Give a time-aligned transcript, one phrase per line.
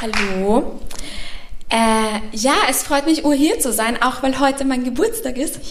[0.00, 0.80] Hallo.
[1.68, 5.60] Äh, ja, es freut mich, Uhr hier zu sein, auch weil heute mein Geburtstag ist.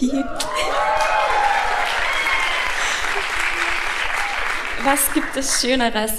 [4.84, 6.12] Was gibt es Schöneres?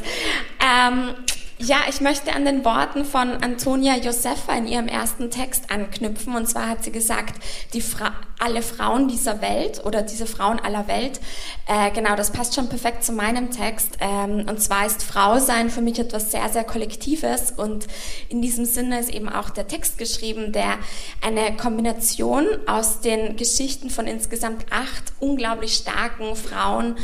[0.60, 1.16] Ähm,
[1.58, 6.36] ja, ich möchte an den Worten von Antonia Josefa in ihrem ersten Text anknüpfen.
[6.36, 7.36] Und zwar hat sie gesagt,
[7.74, 8.11] die Fra
[8.42, 11.22] alle Frauen dieser Welt oder diese Frauen aller Welt,
[11.68, 13.98] äh, genau, das passt schon perfekt zu meinem Text.
[14.00, 17.52] Ähm, und zwar ist Frau sein für mich etwas sehr, sehr Kollektives.
[17.52, 17.88] Und
[18.30, 20.80] in diesem Sinne ist eben auch der Text geschrieben, der
[21.22, 26.96] eine Kombination aus den Geschichten von insgesamt acht unglaublich starken Frauen,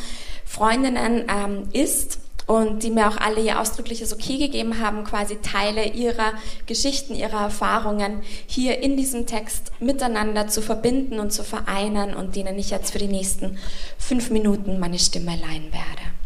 [0.46, 5.86] Freundinnen ähm, ist und die mir auch alle ihr ausdrückliches Okay gegeben haben, quasi Teile
[5.86, 6.34] ihrer
[6.66, 12.58] Geschichten, ihrer Erfahrungen hier in diesem Text miteinander zu verbinden und zu vereinen und denen
[12.58, 13.58] ich jetzt für die nächsten
[13.98, 16.18] fünf Minuten meine Stimme leihen werde.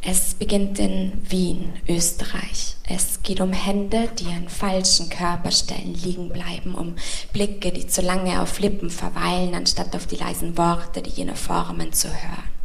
[0.00, 2.76] Es beginnt in Wien, Österreich.
[2.88, 6.94] Es geht um Hände, die an falschen Körperstellen liegen bleiben, um
[7.34, 11.92] Blicke, die zu lange auf Lippen verweilen, anstatt auf die leisen Worte, die jene formen,
[11.92, 12.57] zu hören.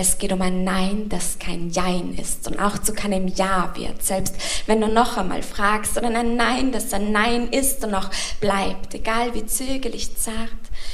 [0.00, 4.00] Es geht um ein Nein, das kein Jein ist und auch zu keinem Ja wird,
[4.00, 8.08] selbst wenn du noch einmal fragst, sondern ein Nein, das ein Nein ist und noch
[8.40, 10.36] bleibt, egal wie zögerlich zart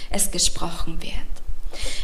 [0.08, 1.12] es gesprochen wird.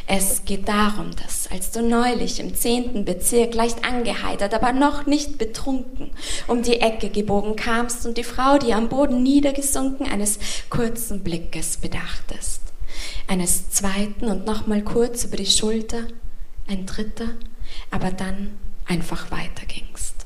[0.07, 5.39] Es geht darum, dass als du neulich im zehnten Bezirk leicht angeheitert, aber noch nicht
[5.39, 6.11] betrunken,
[6.49, 11.79] um die Ecke gebogen kamst und die Frau, die am Boden niedergesunken, eines kurzen Blickes
[11.79, 12.61] bedachtest,
[13.27, 16.03] eines zweiten und nochmal kurz über die Schulter,
[16.71, 17.29] ein dritter,
[17.91, 20.20] aber dann einfach weiter gingst.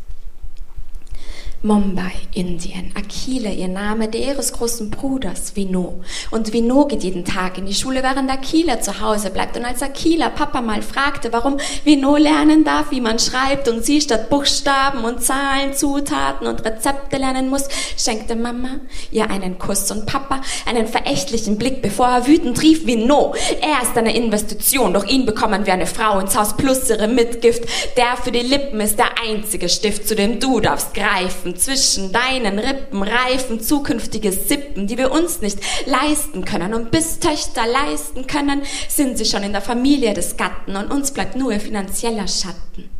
[1.64, 2.92] Mumbai, Indien.
[2.94, 6.04] Akila, ihr Name, der ihres großen Bruders, Vino.
[6.30, 9.56] Und Vino geht jeden Tag in die Schule, während Akila zu Hause bleibt.
[9.56, 14.02] Und als Akila Papa mal fragte, warum Vino lernen darf, wie man schreibt und sie
[14.02, 20.04] statt Buchstaben und Zahlen, Zutaten und Rezepte lernen muss, schenkte Mama ihr einen Kuss und
[20.04, 25.24] Papa einen verächtlichen Blick, bevor er wütend rief, Vino, er ist eine Investition, doch ihn
[25.24, 27.64] bekommen wir eine Frau ins Haus plus ihre Mitgift.
[27.96, 32.58] Der für die Lippen ist der einzige Stift, zu dem du darfst greifen zwischen deinen
[32.58, 36.74] Rippen reifen zukünftige Sippen, die wir uns nicht leisten können.
[36.74, 41.12] Und bis Töchter leisten können, sind sie schon in der Familie des Gatten und uns
[41.12, 42.90] bleibt nur ihr finanzieller Schatten.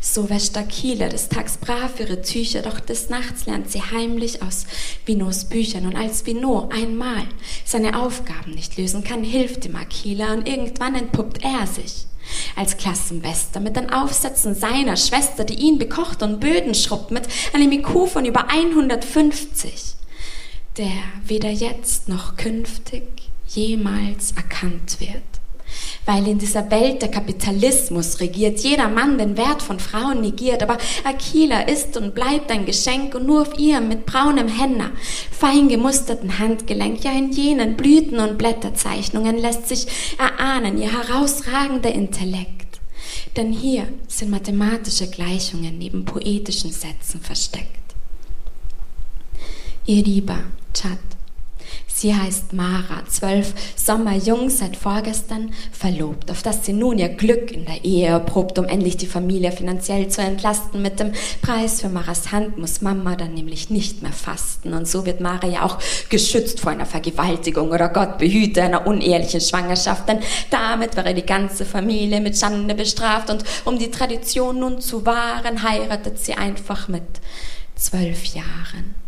[0.00, 4.66] So wäscht Akila des Tags brav ihre Tücher, doch des Nachts lernt sie heimlich aus
[5.04, 5.86] Vinos Büchern.
[5.86, 7.26] Und als Vino einmal
[7.66, 12.06] seine Aufgaben nicht lösen kann, hilft ihm Akila und irgendwann entpuppt er sich
[12.56, 17.72] als Klassenbester mit den Aufsätzen seiner Schwester, die ihn bekocht und Böden schrubbt mit einem
[17.72, 19.94] IQ von über 150,
[20.76, 20.92] der
[21.24, 23.04] weder jetzt noch künftig
[23.46, 25.29] jemals erkannt wird
[26.10, 30.76] weil in dieser Welt der Kapitalismus regiert, jeder Mann den Wert von Frauen negiert, aber
[31.04, 34.90] Aquila ist und bleibt ein Geschenk und nur auf ihrem mit braunem Henna,
[35.30, 39.86] fein gemusterten Handgelenk, ja in jenen Blüten und Blätterzeichnungen lässt sich
[40.18, 42.80] erahnen ihr herausragender Intellekt.
[43.36, 47.68] Denn hier sind mathematische Gleichungen neben poetischen Sätzen versteckt.
[49.86, 50.40] Ihr Lieber,
[50.74, 50.98] Chat,
[52.00, 57.52] Sie heißt Mara, zwölf Sommer jung, seit vorgestern verlobt, auf dass sie nun ihr Glück
[57.52, 60.80] in der Ehe erprobt, um endlich die Familie finanziell zu entlasten.
[60.80, 61.12] Mit dem
[61.42, 64.72] Preis für Maras Hand muss Mama dann nämlich nicht mehr fasten.
[64.72, 65.76] Und so wird Mara ja auch
[66.08, 71.66] geschützt vor einer Vergewaltigung oder Gott behüte einer unehrlichen Schwangerschaft, denn damit wäre die ganze
[71.66, 73.28] Familie mit Schande bestraft.
[73.28, 77.02] Und um die Tradition nun zu wahren, heiratet sie einfach mit
[77.76, 78.99] zwölf Jahren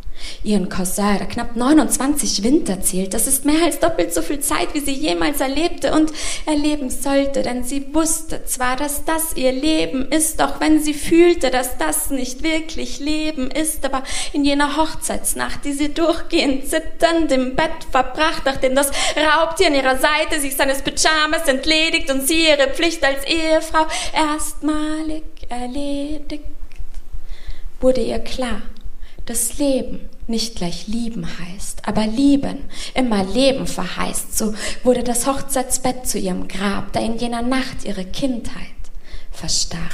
[0.44, 3.14] ihren der knapp 29 Winter zählt.
[3.14, 6.12] Das ist mehr als doppelt so viel Zeit, wie sie jemals erlebte und
[6.46, 11.50] erleben sollte, denn sie wusste zwar, dass das ihr Leben ist, auch wenn sie fühlte,
[11.50, 14.02] dass das nicht wirklich Leben ist, aber
[14.32, 19.98] in jener Hochzeitsnacht, die sie durchgehend zitternd im Bett verbracht, nachdem das Raubtier an ihrer
[19.98, 26.44] Seite sich seines Pyjamas entledigt und sie ihre Pflicht als Ehefrau erstmalig erledigt,
[27.80, 28.62] wurde ihr klar,
[29.26, 32.58] das Leben nicht gleich lieben heißt, aber lieben
[32.94, 34.36] immer Leben verheißt.
[34.36, 38.54] So wurde das Hochzeitsbett zu ihrem Grab, da in jener Nacht ihre Kindheit
[39.30, 39.90] verstarb.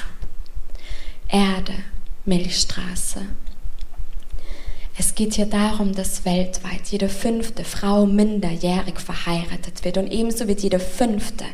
[1.29, 1.75] Erde,
[2.25, 3.27] Milchstraße.
[5.01, 10.61] Es geht hier darum, dass weltweit jede fünfte Frau minderjährig verheiratet wird und ebenso wird
[10.61, 11.45] jede fünfte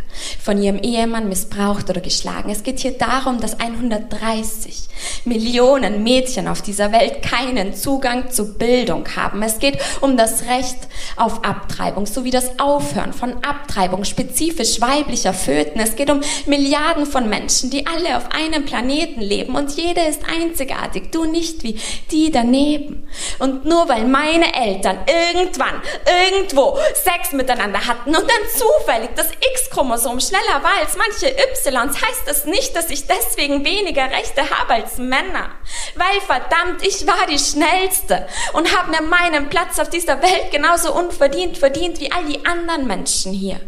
[0.44, 2.50] von ihrem Ehemann missbraucht oder geschlagen.
[2.50, 4.88] Es geht hier darum, dass 130
[5.24, 9.42] Millionen Mädchen auf dieser Welt keinen Zugang zu Bildung haben.
[9.42, 10.76] Es geht um das Recht
[11.16, 15.80] auf Abtreibung sowie das Aufhören von Abtreibung, spezifisch weiblicher Föten.
[15.80, 20.20] Es geht um Milliarden von Menschen, die alle auf einem Planeten leben und jede ist
[20.28, 21.80] einzigartig, du nicht wie
[22.10, 23.08] die daneben.
[23.38, 25.80] Und nur weil meine Eltern irgendwann,
[26.28, 32.26] irgendwo Sex miteinander hatten und dann zufällig das X-Chromosom schneller war als manche Ys, heißt
[32.26, 35.50] das nicht, dass ich deswegen weniger Rechte habe als Männer.
[35.94, 40.94] Weil verdammt, ich war die Schnellste und habe mir meinen Platz auf dieser Welt genauso
[40.94, 43.60] unverdient verdient wie all die anderen Menschen hier.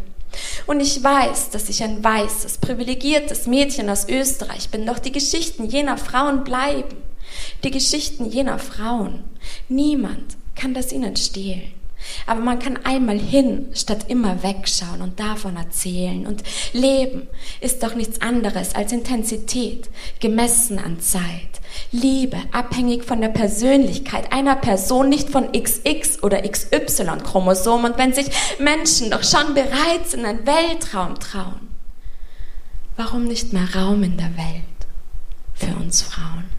[0.67, 5.65] Und ich weiß, dass ich ein weißes, privilegiertes Mädchen aus Österreich bin, doch die Geschichten
[5.65, 7.01] jener Frauen bleiben.
[7.63, 9.23] Die Geschichten jener Frauen.
[9.69, 11.76] Niemand kann das ihnen stehlen.
[12.25, 16.25] Aber man kann einmal hin, statt immer wegschauen und davon erzählen.
[16.27, 16.43] Und
[16.73, 17.27] Leben
[17.61, 19.89] ist doch nichts anderes als Intensität,
[20.19, 21.21] gemessen an Zeit.
[21.91, 27.85] Liebe, abhängig von der Persönlichkeit einer Person, nicht von XX oder XY-Chromosom.
[27.85, 28.27] Und wenn sich
[28.59, 31.67] Menschen doch schon bereits in einen Weltraum trauen,
[32.95, 34.63] warum nicht mehr Raum in der Welt
[35.53, 36.56] für uns Frauen?